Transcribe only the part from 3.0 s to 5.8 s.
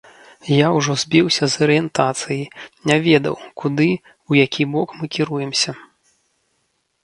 ведаў, куды, у які бок мы кіруемся.